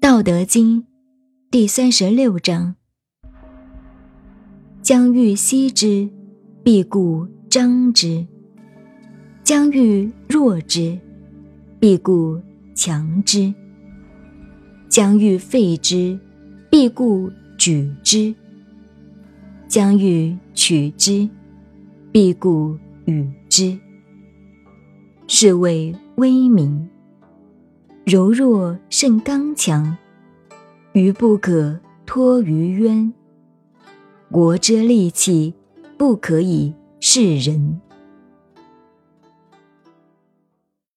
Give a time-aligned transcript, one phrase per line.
[0.00, 0.84] 道德经
[1.50, 2.74] 第三十六章：
[4.80, 6.08] 将欲歙之，
[6.62, 8.26] 必固张之；
[9.42, 10.98] 将欲弱之，
[11.78, 12.40] 必固
[12.74, 13.52] 强之；
[14.88, 16.18] 将欲废之，
[16.70, 18.34] 必固举之；
[19.68, 21.28] 将欲取之，
[22.10, 23.78] 必固与之。
[25.26, 26.88] 是谓威名。
[28.10, 29.94] 柔弱胜刚强，
[30.94, 33.12] 愚不可托于渊。
[34.30, 35.52] 国之利器，
[35.98, 37.78] 不可以示人。